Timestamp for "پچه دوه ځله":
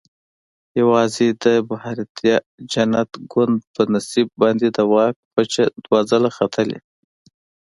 5.33-6.29